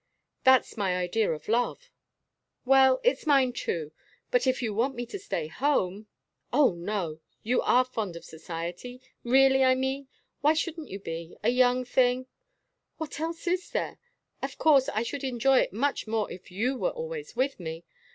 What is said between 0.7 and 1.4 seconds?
my idea